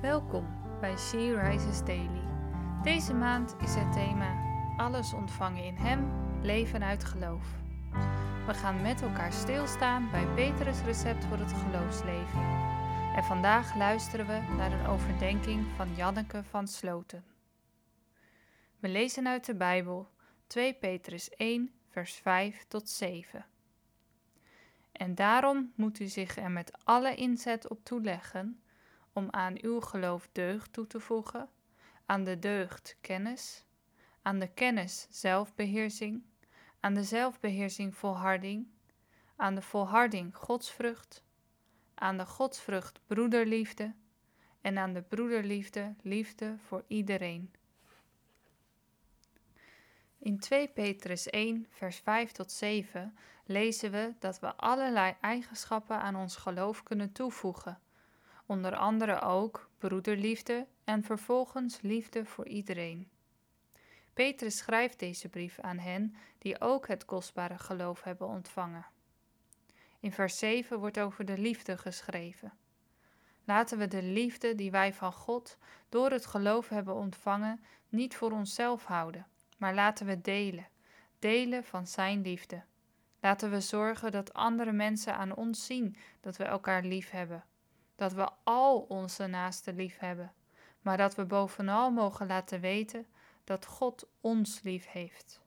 Welkom 0.00 0.78
bij 0.80 0.96
She 0.96 1.40
Rises 1.40 1.84
Daily. 1.84 2.22
Deze 2.82 3.14
maand 3.14 3.56
is 3.62 3.74
het 3.74 3.92
thema 3.92 4.34
Alles 4.76 5.12
ontvangen 5.12 5.64
in 5.64 5.76
Hem, 5.76 6.10
leven 6.42 6.82
uit 6.82 7.04
geloof. 7.04 7.46
We 8.46 8.54
gaan 8.54 8.82
met 8.82 9.02
elkaar 9.02 9.32
stilstaan 9.32 10.10
bij 10.10 10.26
Petrus' 10.26 10.82
recept 10.82 11.24
voor 11.24 11.36
het 11.36 11.52
geloofsleven. 11.52 12.40
En 13.16 13.24
vandaag 13.24 13.76
luisteren 13.76 14.26
we 14.26 14.54
naar 14.56 14.72
een 14.72 14.86
overdenking 14.86 15.66
van 15.76 15.94
Janneke 15.94 16.44
van 16.44 16.68
Sloten. 16.68 17.24
We 18.78 18.88
lezen 18.88 19.28
uit 19.28 19.44
de 19.44 19.54
Bijbel 19.54 20.08
2 20.46 20.74
Petrus 20.74 21.30
1, 21.30 21.72
vers 21.88 22.14
5 22.14 22.64
tot 22.68 22.88
7. 22.88 23.46
En 24.92 25.14
daarom 25.14 25.72
moet 25.76 26.00
u 26.00 26.06
zich 26.06 26.36
er 26.36 26.50
met 26.50 26.72
alle 26.84 27.14
inzet 27.14 27.68
op 27.68 27.84
toeleggen 27.84 28.60
om 29.20 29.28
aan 29.30 29.58
uw 29.60 29.80
geloof 29.80 30.28
deugd 30.32 30.72
toe 30.72 30.86
te 30.86 31.00
voegen, 31.00 31.48
aan 32.06 32.24
de 32.24 32.38
deugd 32.38 32.96
kennis, 33.00 33.64
aan 34.22 34.38
de 34.38 34.48
kennis 34.48 35.06
zelfbeheersing, 35.10 36.22
aan 36.80 36.94
de 36.94 37.04
zelfbeheersing 37.04 37.94
volharding, 37.96 38.66
aan 39.36 39.54
de 39.54 39.62
volharding 39.62 40.36
godsvrucht, 40.36 41.24
aan 41.94 42.16
de 42.16 42.26
godsvrucht 42.26 43.00
broederliefde 43.06 43.94
en 44.60 44.78
aan 44.78 44.92
de 44.92 45.02
broederliefde 45.02 45.94
liefde 46.02 46.56
voor 46.58 46.84
iedereen. 46.86 47.52
In 50.18 50.38
2 50.38 50.68
Petrus 50.68 51.26
1, 51.26 51.66
vers 51.70 51.96
5 51.96 52.32
tot 52.32 52.52
7 52.52 53.16
lezen 53.44 53.90
we 53.90 54.14
dat 54.18 54.40
we 54.40 54.54
allerlei 54.56 55.16
eigenschappen 55.20 56.00
aan 56.00 56.16
ons 56.16 56.36
geloof 56.36 56.82
kunnen 56.82 57.12
toevoegen 57.12 57.80
onder 58.50 58.76
andere 58.76 59.20
ook 59.20 59.70
broederliefde 59.78 60.66
en 60.84 61.02
vervolgens 61.02 61.80
liefde 61.80 62.24
voor 62.24 62.46
iedereen. 62.46 63.08
Petrus 64.14 64.56
schrijft 64.56 64.98
deze 64.98 65.28
brief 65.28 65.58
aan 65.58 65.78
hen 65.78 66.14
die 66.38 66.60
ook 66.60 66.88
het 66.88 67.04
kostbare 67.04 67.58
geloof 67.58 68.02
hebben 68.02 68.26
ontvangen. 68.26 68.86
In 70.00 70.12
vers 70.12 70.38
7 70.38 70.78
wordt 70.78 71.00
over 71.00 71.24
de 71.24 71.38
liefde 71.38 71.78
geschreven. 71.78 72.52
Laten 73.44 73.78
we 73.78 73.88
de 73.88 74.02
liefde 74.02 74.54
die 74.54 74.70
wij 74.70 74.94
van 74.94 75.12
God 75.12 75.56
door 75.88 76.10
het 76.10 76.26
geloof 76.26 76.68
hebben 76.68 76.94
ontvangen 76.94 77.64
niet 77.88 78.16
voor 78.16 78.30
onszelf 78.30 78.84
houden, 78.84 79.26
maar 79.58 79.74
laten 79.74 80.06
we 80.06 80.20
delen, 80.20 80.68
delen 81.18 81.64
van 81.64 81.86
Zijn 81.86 82.22
liefde. 82.22 82.62
Laten 83.20 83.50
we 83.50 83.60
zorgen 83.60 84.12
dat 84.12 84.32
andere 84.32 84.72
mensen 84.72 85.14
aan 85.14 85.34
ons 85.34 85.66
zien 85.66 85.96
dat 86.20 86.36
we 86.36 86.44
elkaar 86.44 86.82
lief 86.82 87.10
hebben 87.10 87.44
dat 88.00 88.12
we 88.12 88.28
al 88.42 88.78
onze 88.78 89.26
naasten 89.26 89.74
lief 89.74 89.98
hebben, 89.98 90.32
maar 90.80 90.96
dat 90.96 91.14
we 91.14 91.24
bovenal 91.24 91.90
mogen 91.90 92.26
laten 92.26 92.60
weten 92.60 93.06
dat 93.44 93.66
God 93.66 94.08
ons 94.20 94.62
lief 94.62 94.86
heeft. 94.86 95.40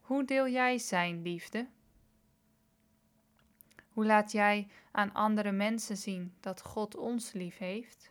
Hoe 0.00 0.24
deel 0.24 0.48
jij 0.48 0.78
Zijn 0.78 1.22
liefde? 1.22 1.68
Hoe 3.92 4.06
laat 4.06 4.32
jij 4.32 4.68
aan 4.90 5.12
andere 5.12 5.52
mensen 5.52 5.96
zien 5.96 6.34
dat 6.40 6.62
God 6.62 6.96
ons 6.96 7.32
lief 7.32 7.58
heeft? 7.58 8.10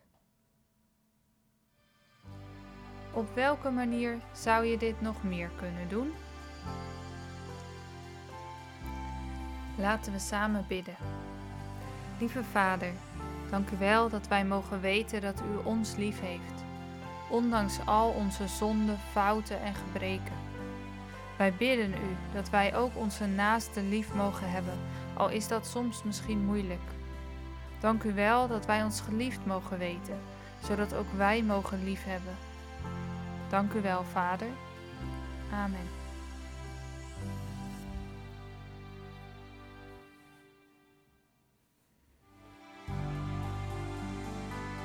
Op 3.14 3.34
welke 3.36 3.70
manier 3.70 4.20
zou 4.34 4.66
je 4.66 4.78
dit 4.78 5.02
nog 5.02 5.24
meer 5.24 5.50
kunnen 5.50 5.90
doen? 5.90 6.14
Laten 9.78 10.12
we 10.12 10.20
samen 10.20 10.66
bidden. 10.68 11.37
Lieve 12.20 12.44
Vader, 12.44 12.92
dank 13.50 13.70
u 13.70 13.78
wel 13.78 14.10
dat 14.10 14.28
wij 14.28 14.46
mogen 14.46 14.82
weten 14.82 15.22
dat 15.22 15.42
u 15.52 15.68
ons 15.68 15.96
lief 15.96 16.20
heeft, 16.20 16.64
ondanks 17.30 17.80
al 17.86 18.10
onze 18.10 18.48
zonden, 18.48 18.98
fouten 19.12 19.62
en 19.62 19.74
gebreken. 19.74 20.36
Wij 21.38 21.54
bidden 21.54 21.92
u 21.94 22.16
dat 22.34 22.50
wij 22.50 22.76
ook 22.76 22.96
onze 22.96 23.26
naaste 23.26 23.82
lief 23.82 24.14
mogen 24.14 24.52
hebben, 24.52 24.78
al 25.14 25.30
is 25.30 25.48
dat 25.48 25.68
soms 25.68 26.04
misschien 26.04 26.46
moeilijk. 26.46 26.90
Dank 27.80 28.04
u 28.04 28.14
wel 28.14 28.48
dat 28.48 28.66
wij 28.66 28.84
ons 28.84 29.02
geliefd 29.02 29.46
mogen 29.46 29.78
weten, 29.78 30.20
zodat 30.64 30.94
ook 30.94 31.12
wij 31.18 31.44
mogen 31.44 31.84
lief 31.84 32.04
hebben. 32.04 32.36
Dank 33.50 33.74
u 33.74 33.82
wel, 33.82 34.04
Vader. 34.04 34.50
Amen. 35.54 35.88